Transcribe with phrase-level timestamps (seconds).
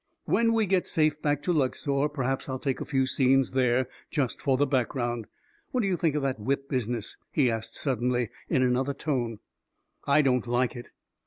[0.25, 4.41] When we get safe back to Luxor, perhaps I'll take a few scenes there, just
[4.41, 5.27] for the background.
[5.69, 9.33] What do you think of that whip business?" he asked suddenly, in another tone.
[9.33, 9.39] II
[10.07, 10.89] I don't like it."